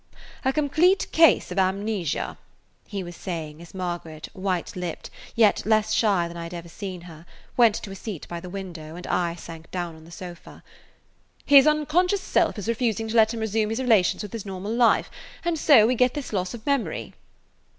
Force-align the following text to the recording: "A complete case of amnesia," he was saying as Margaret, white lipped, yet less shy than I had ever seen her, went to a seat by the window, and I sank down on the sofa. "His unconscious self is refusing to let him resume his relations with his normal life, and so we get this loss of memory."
"A 0.43 0.51
complete 0.51 1.05
case 1.11 1.51
of 1.51 1.59
amnesia," 1.59 2.39
he 2.87 3.03
was 3.03 3.15
saying 3.15 3.61
as 3.61 3.75
Margaret, 3.75 4.29
white 4.33 4.75
lipped, 4.75 5.11
yet 5.35 5.63
less 5.63 5.93
shy 5.93 6.27
than 6.27 6.35
I 6.35 6.41
had 6.41 6.55
ever 6.55 6.69
seen 6.69 7.01
her, 7.01 7.23
went 7.55 7.75
to 7.75 7.91
a 7.91 7.95
seat 7.95 8.27
by 8.27 8.39
the 8.39 8.49
window, 8.49 8.95
and 8.95 9.05
I 9.05 9.35
sank 9.35 9.69
down 9.69 9.95
on 9.95 10.03
the 10.05 10.09
sofa. 10.09 10.63
"His 11.45 11.67
unconscious 11.67 12.21
self 12.21 12.57
is 12.57 12.67
refusing 12.67 13.09
to 13.09 13.15
let 13.15 13.31
him 13.31 13.41
resume 13.41 13.69
his 13.69 13.79
relations 13.79 14.23
with 14.23 14.33
his 14.33 14.43
normal 14.43 14.73
life, 14.73 15.11
and 15.45 15.59
so 15.59 15.85
we 15.85 15.93
get 15.93 16.15
this 16.15 16.33
loss 16.33 16.55
of 16.55 16.65
memory." 16.65 17.13